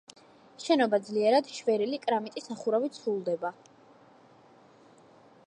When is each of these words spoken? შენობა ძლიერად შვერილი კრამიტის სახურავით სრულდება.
შენობა 0.61 0.99
ძლიერად 1.09 1.51
შვერილი 1.57 1.99
კრამიტის 2.07 2.49
სახურავით 2.49 2.99
სრულდება. 3.01 3.53